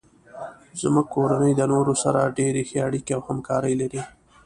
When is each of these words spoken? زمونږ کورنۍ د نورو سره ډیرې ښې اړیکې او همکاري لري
زمونږ 0.81 1.07
کورنۍ 1.15 1.51
د 1.57 1.61
نورو 1.73 1.93
سره 2.03 2.33
ډیرې 2.37 2.61
ښې 2.69 2.77
اړیکې 2.87 3.11
او 3.17 3.21
همکاري 3.29 3.73
لري 3.81 4.01